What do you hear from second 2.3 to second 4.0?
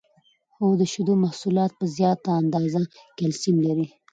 اندازه کلسیم لري